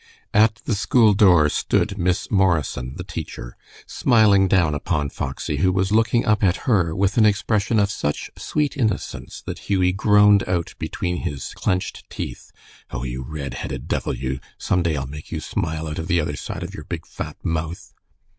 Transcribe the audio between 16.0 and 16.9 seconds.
the other side of your